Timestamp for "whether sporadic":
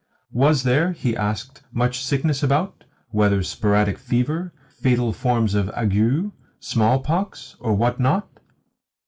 3.09-3.99